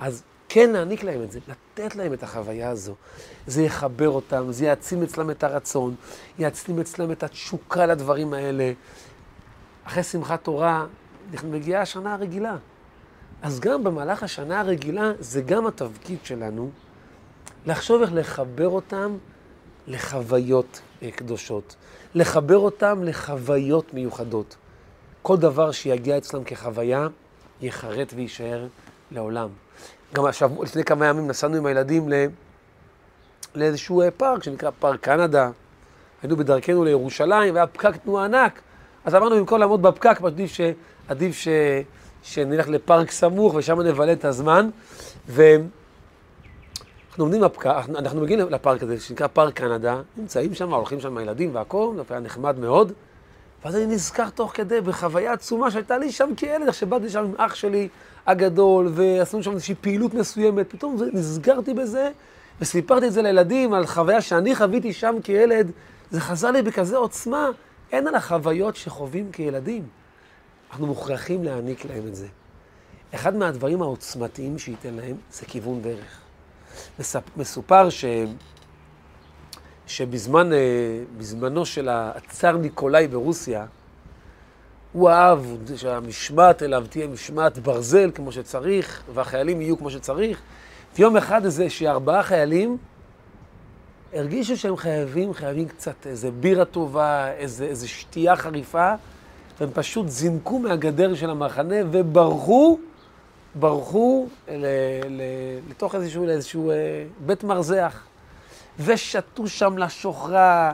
אז 0.00 0.22
כן 0.48 0.70
להעניק 0.70 1.04
להם 1.04 1.22
את 1.22 1.32
זה, 1.32 1.40
לתת 1.48 1.96
להם 1.96 2.12
את 2.12 2.22
החוויה 2.22 2.70
הזו. 2.70 2.94
זה 3.46 3.62
יחבר 3.62 4.08
אותם, 4.08 4.52
זה 4.52 4.64
יעצים 4.64 5.02
אצלם 5.02 5.30
את 5.30 5.44
הרצון, 5.44 5.94
יעצים 6.38 6.80
אצלם 6.80 7.12
את 7.12 7.22
התשוקה 7.22 7.86
לדברים 7.86 8.34
האלה. 8.34 8.72
אחרי 9.84 10.02
שמחת 10.02 10.44
תורה 10.44 10.86
מגיעה 11.44 11.82
השנה 11.82 12.14
הרגילה. 12.14 12.56
אז 13.42 13.60
גם 13.60 13.84
במהלך 13.84 14.22
השנה 14.22 14.60
הרגילה, 14.60 15.12
זה 15.18 15.42
גם 15.42 15.66
התפקיד 15.66 16.18
שלנו, 16.24 16.70
לחשוב 17.66 18.02
איך 18.02 18.10
לחבר 18.14 18.68
אותם 18.68 19.16
לחוויות 19.86 20.80
אה, 21.02 21.10
קדושות, 21.10 21.76
לחבר 22.14 22.58
אותם 22.58 23.04
לחוויות 23.04 23.94
מיוחדות. 23.94 24.56
כל 25.22 25.36
דבר 25.36 25.72
שיגיע 25.72 26.18
אצלם 26.18 26.44
כחוויה, 26.44 27.08
יחרט 27.60 28.12
ויישאר 28.16 28.66
לעולם. 29.10 29.48
גם 30.14 30.24
השבוע, 30.24 30.64
לפני 30.64 30.84
כמה 30.84 31.06
ימים 31.06 31.28
נסענו 31.28 31.56
עם 31.56 31.66
הילדים 31.66 32.08
ל... 32.08 32.26
לאיזשהו 33.54 34.02
אה, 34.02 34.10
פארק 34.10 34.42
שנקרא 34.42 34.70
פארק 34.78 35.00
קנדה. 35.00 35.50
היינו 36.22 36.36
בדרכנו 36.36 36.84
לירושלים 36.84 37.54
והיה 37.54 37.66
פקק 37.66 37.96
תנועה 37.96 38.24
ענק. 38.24 38.60
אז 39.04 39.14
אמרנו, 39.14 39.36
במקום 39.36 39.60
לעמוד 39.60 39.82
בפקק, 39.82 40.20
עדיף, 40.22 40.52
ש... 40.52 40.60
עדיף 41.08 41.36
ש... 41.36 41.48
שנלך 42.22 42.68
לפארק 42.68 43.10
סמוך 43.10 43.54
ושם 43.54 43.80
נבלה 43.80 44.12
את 44.12 44.24
הזמן. 44.24 44.70
ו... 45.28 45.42
אנחנו 47.12 47.24
עומדים 47.24 47.40
בפקק, 47.40 47.66
אנחנו 47.88 48.20
מגיעים 48.20 48.40
לפארק 48.50 48.82
הזה 48.82 49.00
שנקרא 49.00 49.26
פארק 49.26 49.54
קנדה, 49.54 50.00
נמצאים 50.16 50.54
שם, 50.54 50.74
הולכים 50.74 51.00
שם 51.00 51.08
עם 51.08 51.18
הילדים 51.18 51.54
והכל, 51.54 51.94
זה 51.96 52.02
היה 52.10 52.20
נחמד 52.20 52.58
מאוד. 52.58 52.92
ואז 53.64 53.76
אני 53.76 53.86
נזכר 53.86 54.30
תוך 54.30 54.50
כדי 54.54 54.80
בחוויה 54.80 55.32
עצומה 55.32 55.70
שהייתה 55.70 55.98
לי 55.98 56.12
שם 56.12 56.30
כילד, 56.36 56.66
איך 56.66 56.74
שבאתי 56.74 57.10
שם 57.10 57.24
עם 57.24 57.32
אח 57.36 57.54
שלי 57.54 57.88
הגדול, 58.26 58.90
ועשינו 58.94 59.42
שם 59.42 59.52
איזושהי 59.52 59.74
פעילות 59.80 60.14
מסוימת, 60.14 60.70
פתאום 60.70 60.96
נזכרתי 61.12 61.74
בזה, 61.74 62.10
וסיפרתי 62.60 63.06
את 63.06 63.12
זה 63.12 63.22
לילדים 63.22 63.74
על 63.74 63.86
חוויה 63.86 64.20
שאני 64.20 64.54
חוויתי 64.54 64.92
שם 64.92 65.14
כילד, 65.24 65.70
זה 66.10 66.20
חזר 66.20 66.50
לי 66.50 66.62
בכזה 66.62 66.96
עוצמה, 66.96 67.50
אין 67.92 68.06
על 68.06 68.14
החוויות 68.14 68.76
שחווים 68.76 69.32
כילדים. 69.32 69.86
אנחנו 70.70 70.86
מוכרחים 70.86 71.44
להעניק 71.44 71.84
להם 71.84 72.06
את 72.08 72.14
זה. 72.14 72.26
אחד 73.14 73.36
מהדברים 73.36 73.82
העוצמתיים 73.82 74.58
שייתן 74.58 74.94
להם 74.94 75.16
זה 75.32 75.46
כיוון 75.46 75.82
דרך. 75.82 76.21
מסופר 77.36 77.90
ש... 77.90 78.04
שבזמן, 79.86 80.52
אה, 80.52 80.58
בזמנו 81.18 81.66
של 81.66 81.88
הצאר 81.90 82.56
ניקולאי 82.56 83.08
ברוסיה, 83.08 83.66
הוא 84.92 85.10
אהב 85.10 85.40
שהמשמעת 85.76 86.62
אליו 86.62 86.84
תהיה 86.90 87.06
משמעת 87.06 87.58
ברזל 87.58 88.10
כמו 88.14 88.32
שצריך, 88.32 89.02
והחיילים 89.14 89.60
יהיו 89.60 89.78
כמו 89.78 89.90
שצריך. 89.90 90.40
ויום 90.96 91.16
אחד 91.16 91.44
איזה 91.44 91.70
שארבעה 91.70 92.22
חיילים 92.22 92.76
הרגישו 94.12 94.56
שהם 94.56 94.76
חייבים, 94.76 95.34
חייבים 95.34 95.68
קצת 95.68 96.06
איזה 96.06 96.30
בירה 96.30 96.64
טובה, 96.64 97.32
איזה, 97.32 97.64
איזה 97.64 97.88
שתייה 97.88 98.36
חריפה, 98.36 98.94
והם 99.60 99.70
פשוט 99.74 100.08
זינקו 100.08 100.58
מהגדר 100.58 101.14
של 101.14 101.30
המחנה 101.30 101.76
וברחו 101.90 102.78
ברחו 103.54 104.26
ל, 104.48 104.66
ל, 105.08 105.22
לתוך 105.70 105.94
איזשהו, 105.94 106.28
איזשהו 106.28 106.70
אה, 106.70 106.76
בית 107.26 107.44
מרזח, 107.44 108.02
ושתו 108.78 109.48
שם 109.48 109.78
לשוכרה, 109.78 110.72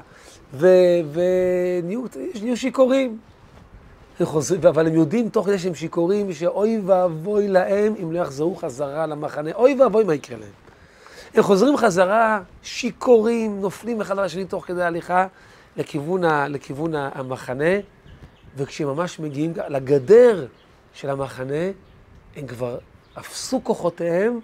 ונהיו 1.12 2.56
שיכורים. 2.56 3.18
אבל 4.68 4.86
הם 4.86 4.94
יודעים 4.94 5.28
תוך 5.28 5.46
כדי 5.46 5.58
שהם 5.58 5.74
שיכורים, 5.74 6.32
שאוי 6.32 6.80
ואבוי 6.86 7.48
להם 7.48 7.94
אם 8.02 8.12
לא 8.12 8.18
יחזרו 8.18 8.56
חזרה 8.56 9.06
למחנה. 9.06 9.50
אוי 9.54 9.80
ואבוי 9.80 10.04
מה 10.04 10.14
יקרה 10.14 10.38
להם. 10.38 10.50
הם 11.34 11.42
חוזרים 11.42 11.76
חזרה, 11.76 12.40
שיכורים, 12.62 13.60
נופלים 13.60 14.00
אחד 14.00 14.18
על 14.18 14.24
השני 14.24 14.44
תוך 14.44 14.66
כדי 14.66 14.82
הליכה 14.82 15.26
לכיוון, 15.76 16.24
ה, 16.24 16.48
לכיוון 16.48 16.94
המחנה, 16.94 17.74
וכשהם 18.56 18.88
ממש 18.88 19.18
מגיעים 19.18 19.52
לגדר 19.68 20.46
של 20.94 21.10
המחנה, 21.10 21.70
הם 22.36 22.46
כבר 22.46 22.78
אפסו 23.18 23.60
כוחותיהם, 23.64 24.40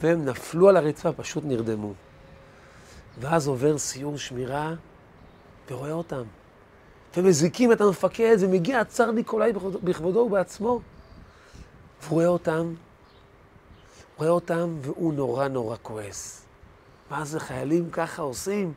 והם 0.00 0.24
נפלו 0.24 0.68
על 0.68 0.76
הרצפה, 0.76 1.12
פשוט 1.12 1.44
נרדמו. 1.46 1.92
ואז 3.20 3.46
עובר 3.48 3.78
סיור 3.78 4.18
שמירה, 4.18 4.74
ורואה 5.70 5.92
אותם. 5.92 6.22
ומזיקים 7.16 7.72
את 7.72 7.80
המפקד, 7.80 8.36
ומגיע 8.40 8.80
הצר 8.80 9.10
ניקולאי 9.10 9.52
בכבודו 9.82 10.18
ובעצמו. 10.18 10.80
והוא 12.02 12.14
רואה 12.14 12.26
אותם, 12.26 12.74
רואה 14.16 14.30
אותם, 14.30 14.76
והוא 14.82 15.14
נורא 15.14 15.48
נורא 15.48 15.76
כועס. 15.82 16.44
מה 17.10 17.24
זה, 17.24 17.40
חיילים 17.40 17.90
ככה 17.90 18.22
עושים? 18.22 18.72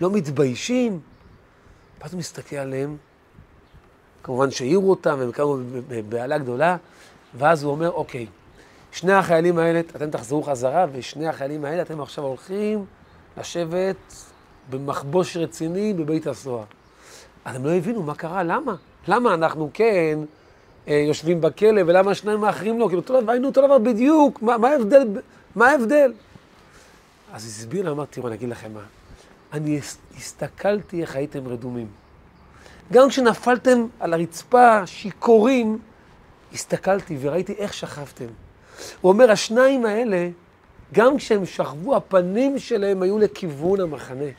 לא 0.00 0.10
מתביישים? 0.10 1.00
ואז 2.00 2.12
הוא 2.12 2.18
מסתכל 2.18 2.56
עליהם, 2.56 2.96
כמובן 4.22 4.50
שהעירו 4.50 4.90
אותם, 4.90 5.16
והם 5.18 5.32
קמו 5.32 5.56
בבהלה 5.88 6.38
גדולה, 6.38 6.76
ואז 7.38 7.62
הוא 7.62 7.72
אומר, 7.72 7.90
אוקיי, 7.90 8.26
שני 8.92 9.12
החיילים 9.12 9.58
האלה, 9.58 9.80
אתם 9.80 10.10
תחזרו 10.10 10.42
חזרה, 10.42 10.86
ושני 10.92 11.28
החיילים 11.28 11.64
האלה, 11.64 11.82
אתם 11.82 12.00
עכשיו 12.00 12.24
הולכים 12.24 12.84
לשבת 13.38 13.96
במחבוש 14.70 15.36
רציני 15.36 15.92
בבית 15.92 16.26
הסוהר. 16.26 16.64
אז 17.44 17.56
הם 17.56 17.64
לא 17.64 17.70
הבינו 17.70 18.02
מה 18.02 18.14
קרה, 18.14 18.42
למה? 18.42 18.74
למה 19.08 19.34
אנחנו 19.34 19.70
כן 19.74 20.18
אה, 20.88 20.94
יושבים 20.94 21.40
בכלא, 21.40 21.82
ולמה 21.86 22.10
השניים 22.10 22.44
האחרים 22.44 22.78
לא? 22.78 22.86
כאילו, 22.86 23.00
אותו 23.00 23.30
היינו 23.32 23.48
אותו 23.48 23.66
דבר 23.66 23.78
בדיוק, 23.78 24.42
מה, 24.42 24.58
מה 24.58 24.68
ההבדל? 24.68 25.08
מה 25.54 25.68
ההבדל? 25.68 26.12
אז 27.32 27.46
הסביר, 27.46 27.90
אמרתי, 27.90 28.14
תראו, 28.14 28.28
אני 28.28 28.36
אגיד 28.36 28.48
לכם 28.48 28.72
מה. 28.74 28.80
אני 29.52 29.80
הסתכלתי 30.16 31.00
איך 31.00 31.16
הייתם 31.16 31.48
רדומים. 31.48 31.86
גם 32.92 33.08
כשנפלתם 33.08 33.86
על 34.00 34.14
הרצפה 34.14 34.86
שיכורים, 34.86 35.78
הסתכלתי 36.52 37.18
וראיתי 37.20 37.52
איך 37.52 37.74
שכבתם. 37.74 38.26
הוא 39.00 39.12
אומר, 39.12 39.30
השניים 39.30 39.86
האלה, 39.86 40.28
גם 40.94 41.16
כשהם 41.16 41.46
שכבו, 41.46 41.96
הפנים 41.96 42.58
שלהם 42.58 43.02
היו 43.02 43.18
לכיוון 43.18 43.80
המחנה. 43.80 44.30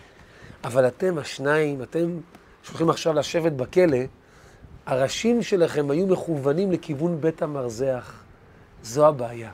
אבל 0.64 0.88
אתם, 0.88 1.18
השניים, 1.18 1.84
אתם 1.84 2.18
שהולכים 2.64 2.90
עכשיו 2.90 3.14
לשבת 3.14 3.52
בכלא, 3.52 3.98
הראשים 4.86 5.44
שלכם 5.44 5.92
היו 5.92 6.08
מכוונים 6.08 6.72
לכיוון 6.72 7.22
בית 7.22 7.42
המרזח. 7.42 8.14
זו 8.84 9.08
הבעיה. 9.08 9.52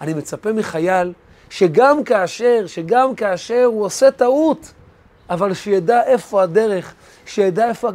אני 0.00 0.14
מצפה 0.14 0.52
מחייל 0.52 1.12
שגם 1.50 2.04
כאשר, 2.04 2.66
שגם 2.66 3.14
כאשר 3.14 3.64
הוא 3.64 3.84
עושה 3.84 4.10
טעות, 4.10 4.72
אבל 5.30 5.54
שידע 5.54 6.02
איפה 6.02 6.42
הדרך, 6.42 6.94
שידע 7.26 7.68
איפה, 7.68 7.88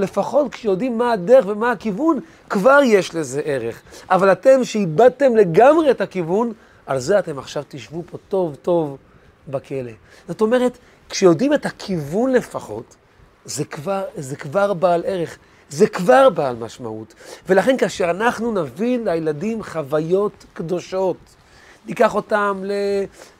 לפחות 0.00 0.52
כשיודעים 0.52 0.98
מה 0.98 1.12
הדרך 1.12 1.46
ומה 1.48 1.72
הכיוון, 1.72 2.20
כבר 2.50 2.80
יש 2.84 3.14
לזה 3.14 3.40
ערך. 3.44 3.82
אבל 4.10 4.32
אתם 4.32 4.64
שאיבדתם 4.64 5.36
לגמרי 5.36 5.90
את 5.90 6.00
הכיוון, 6.00 6.52
על 6.86 6.98
זה 6.98 7.18
אתם 7.18 7.38
עכשיו 7.38 7.62
תשבו 7.68 8.02
פה 8.10 8.18
טוב 8.28 8.54
טוב 8.54 8.96
בכלא. 9.48 9.92
זאת 10.28 10.40
אומרת, 10.40 10.78
כשיודעים 11.08 11.54
את 11.54 11.66
הכיוון 11.66 12.32
לפחות, 12.32 12.96
זה 13.44 13.64
כבר, 13.64 14.02
זה 14.16 14.36
כבר 14.36 14.74
בעל 14.74 15.02
ערך, 15.06 15.38
זה 15.70 15.86
כבר 15.86 16.30
בעל 16.30 16.56
משמעות. 16.56 17.14
ולכן 17.48 17.76
כאשר 17.76 18.10
אנחנו 18.10 18.52
נביא 18.52 18.98
לילדים 19.04 19.62
חוויות 19.62 20.44
קדושות, 20.52 21.16
ניקח 21.86 22.14
אותם 22.14 22.62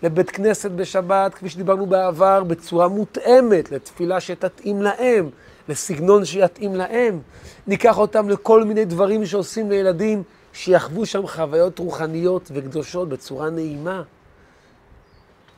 לבית 0.02 0.30
כנסת 0.30 0.70
בשבת, 0.70 1.34
כפי 1.34 1.48
שדיברנו 1.48 1.86
בעבר, 1.86 2.44
בצורה 2.44 2.88
מותאמת, 2.88 3.72
לתפילה 3.72 4.20
שתתאים 4.20 4.82
להם, 4.82 5.30
לסגנון 5.68 6.24
שיתאים 6.24 6.74
להם. 6.74 7.20
ניקח 7.66 7.98
אותם 7.98 8.28
לכל 8.28 8.64
מיני 8.64 8.84
דברים 8.84 9.26
שעושים 9.26 9.70
לילדים, 9.70 10.22
שיחוו 10.52 11.06
שם 11.06 11.26
חוויות 11.26 11.78
רוחניות 11.78 12.50
וקדושות 12.54 13.08
בצורה 13.08 13.50
נעימה. 13.50 14.02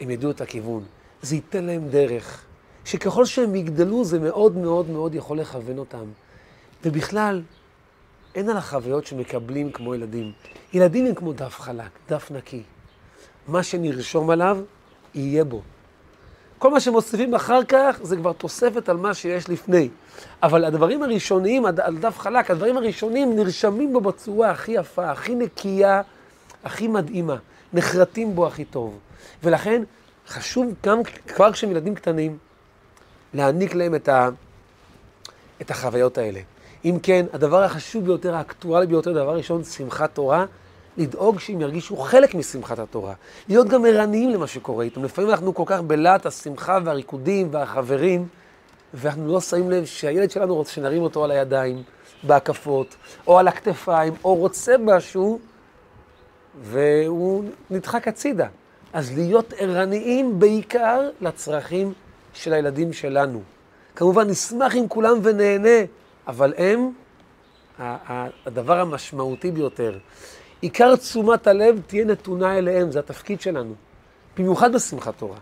הם 0.01 0.11
ידעו 0.11 0.31
את 0.31 0.41
הכיוון. 0.41 0.85
זה 1.23 1.35
ייתן 1.35 1.65
להם 1.65 1.89
דרך, 1.89 2.45
שככל 2.85 3.25
שהם 3.25 3.55
יגדלו 3.55 4.05
זה 4.05 4.19
מאוד 4.19 4.57
מאוד 4.57 4.91
מאוד 4.91 5.15
יכול 5.15 5.41
לכוון 5.41 5.79
אותם. 5.79 6.05
ובכלל, 6.85 7.43
אין 8.35 8.49
על 8.49 8.57
החוויות 8.57 9.07
שמקבלים 9.07 9.73
כמו 9.73 9.95
ילדים. 9.95 10.33
ילדים 10.73 11.07
הם 11.07 11.15
כמו 11.15 11.33
דף 11.33 11.61
חלק, 11.61 11.91
דף 12.09 12.31
נקי. 12.31 12.63
מה 13.49 13.63
שנרשום 13.63 14.31
עליו, 14.31 14.59
יהיה 15.15 15.45
בו. 15.45 15.63
כל 16.59 16.71
מה 16.71 16.81
שמוסיפים 16.81 17.35
אחר 17.35 17.65
כך, 17.65 17.99
זה 18.03 18.17
כבר 18.17 18.33
תוספת 18.33 18.89
על 18.89 18.97
מה 18.97 19.15
שיש 19.15 19.49
לפני. 19.49 19.89
אבל 20.43 20.65
הדברים 20.65 21.03
הראשוניים, 21.03 21.67
על 21.67 21.99
דף 22.01 22.19
חלק, 22.19 22.51
הדברים 22.51 22.77
הראשונים 22.77 23.37
נרשמים 23.37 23.93
בו 23.93 24.01
בצורה 24.01 24.51
הכי 24.51 24.73
יפה, 24.73 25.11
הכי 25.11 25.35
נקייה, 25.35 26.03
הכי 26.65 26.89
מדהימה. 26.89 27.37
נחרטים 27.73 28.35
בו 28.35 28.47
הכי 28.47 28.65
טוב. 28.65 28.99
ולכן, 29.45 29.83
חשוב 30.29 30.75
גם 30.83 30.99
כבר 31.27 31.53
כשהם 31.53 31.71
ילדים 31.71 31.95
קטנים, 31.95 32.39
להעניק 33.35 33.75
להם 33.75 33.95
את, 33.95 34.09
ה, 34.09 34.29
את 35.61 35.71
החוויות 35.71 36.19
האלה. 36.19 36.41
אם 36.85 36.99
כן, 37.03 37.27
הדבר 37.33 37.63
החשוב 37.63 38.05
ביותר, 38.05 38.35
האקטואלי 38.35 38.87
ביותר, 38.87 39.13
דבר 39.13 39.37
ראשון, 39.37 39.65
שמחת 39.65 40.15
תורה, 40.15 40.45
לדאוג 40.99 41.41
שהם 41.41 41.61
ירגישו 41.61 41.97
חלק 41.97 42.35
משמחת 42.35 42.79
התורה. 42.79 43.15
להיות 43.49 43.69
גם 43.69 43.85
ערניים 43.85 44.31
למה 44.31 44.47
שקורה 44.47 44.85
איתם. 44.85 45.05
לפעמים 45.05 45.31
אנחנו 45.31 45.55
כל 45.55 45.63
כך 45.67 45.81
בלהט 45.81 46.27
השמחה 46.27 46.79
והריקודים 46.85 47.49
והחברים, 47.51 48.29
ואנחנו 48.95 49.33
לא 49.33 49.41
שמים 49.41 49.71
לב 49.71 49.85
שהילד 49.85 50.31
שלנו 50.31 50.55
רוצה 50.55 50.73
שנרים 50.73 51.03
אותו 51.03 51.25
על 51.25 51.31
הידיים, 51.31 51.83
בהקפות, 52.23 52.97
או 53.27 53.39
על 53.39 53.49
הכתפיים, 53.49 54.15
או 54.25 54.35
רוצה 54.35 54.75
משהו, 54.79 55.39
והוא 56.63 57.45
נדחק 57.71 58.09
הצידה. 58.09 58.47
אז 58.93 59.13
להיות 59.19 59.53
ערניים 59.57 60.39
בעיקר 60.39 61.09
לצרכים 61.21 61.93
של 62.35 62.53
הילדים 62.53 62.93
שלנו. 62.93 63.41
כמובן, 63.97 64.29
נשמח 64.29 64.75
עם 64.77 64.89
כולם 64.89 65.19
ונהנה, 65.23 65.79
אבל 66.27 66.55
הם 66.57 66.91
הדבר 67.79 68.81
המשמעותי 68.81 69.51
ביותר. 69.51 69.99
עיקר 70.61 70.97
תשומת 70.97 71.47
הלב 71.47 71.81
תהיה 71.87 72.05
נתונה 72.05 72.59
אליהם, 72.59 72.91
זה 72.91 72.99
התפקיד 72.99 73.41
שלנו. 73.41 73.75
במיוחד 74.39 74.73
בשמחת 74.73 75.15
תורה. 75.17 75.39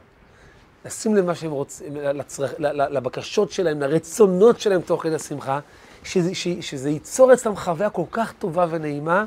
לשים 0.84 1.14
למה 1.14 1.34
שהם 1.34 1.50
רוצים, 1.50 1.96
לצרכ... 1.96 2.54
לבקשות 2.90 3.50
שלהם, 3.50 3.80
לרצונות 3.80 4.60
שלהם 4.60 4.80
תוך 4.80 5.02
כדי 5.02 5.14
השמחה, 5.14 5.60
שזה, 6.04 6.30
שזה 6.60 6.90
ייצור 6.90 7.32
אצלם 7.32 7.56
חוויה 7.56 7.90
כל 7.90 8.02
כך 8.10 8.32
טובה 8.32 8.66
ונעימה, 8.70 9.24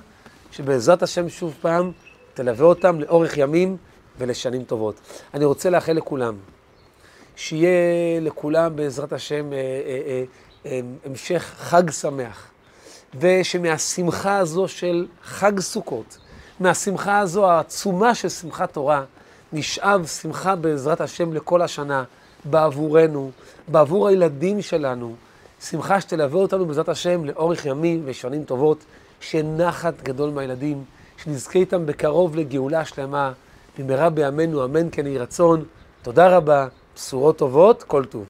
שבעזרת 0.52 1.04
השם 1.04 1.30
שוב 1.30 1.56
פעם 1.62 1.91
תלווה 2.34 2.65
אותם 2.65 2.99
לאורך 2.99 3.38
ימים 3.38 3.78
ולשנים 4.17 4.63
טובות. 4.63 4.95
אני 5.34 5.45
רוצה 5.45 5.69
לאחל 5.69 5.93
לכולם, 5.93 6.36
שיהיה 7.36 8.19
לכולם 8.21 8.75
בעזרת 8.75 9.13
השם 9.13 9.54
אה, 9.54 9.58
אה, 9.58 10.23
אה, 10.65 10.80
המשך 11.06 11.54
חג 11.58 11.91
שמח. 11.91 12.52
ושמהשמחה 13.19 14.38
הזו 14.38 14.67
של 14.67 15.08
חג 15.24 15.60
סוכות, 15.60 16.17
מהשמחה 16.60 17.19
הזו 17.19 17.50
העצומה 17.50 18.15
של 18.15 18.30
שמחת 18.30 18.74
תורה, 18.74 19.04
נשאב 19.54 20.06
שמחה 20.06 20.56
בעזרת 20.56 21.02
השם 21.02 21.34
לכל 21.34 21.62
השנה, 21.62 22.04
בעבורנו, 22.45 23.32
בעבור 23.67 24.08
הילדים 24.08 24.62
שלנו. 24.62 25.15
שמחה 25.62 26.02
שתלווה 26.02 26.41
אותנו 26.41 26.65
בעזרת 26.65 26.89
השם 26.89 27.26
לאורך 27.26 27.65
ימים 27.65 28.02
ושנים 28.06 28.43
טובות, 28.43 28.86
שנחת 29.19 30.02
גדול 30.04 30.30
מהילדים, 30.30 30.84
שנזכה 31.17 31.60
איתם 31.60 31.86
בקרוב 31.86 32.36
לגאולה 32.36 32.86
שלמה, 32.86 33.32
במהרה 33.80 34.10
בימינו, 34.10 34.65
אמן 34.65 34.88
כן 34.91 35.08
יהי 35.08 35.17
רצון. 35.17 35.63
תודה 36.02 36.38
רבה, 36.38 36.67
בשורות 36.95 37.38
טובות, 37.38 37.84
כל 37.84 38.06
טוב. 38.06 38.26